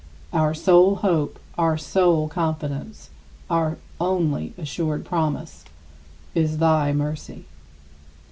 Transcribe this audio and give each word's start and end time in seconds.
Our 0.33 0.55
sole 0.55 0.95
hope, 0.95 1.37
our 1.59 1.77
sole 1.77 2.27
confidence, 2.27 3.11
our 3.51 3.77
only 3.99 4.55
assured 4.57 5.05
promise, 5.05 5.63
is 6.33 6.57
thy 6.57 6.91
mercy. 6.91 7.45